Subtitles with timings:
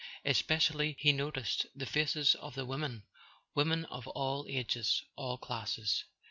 [0.25, 3.03] Espe¬ cially he noticed the faces of the women,
[3.53, 6.05] women of all ages, all classes.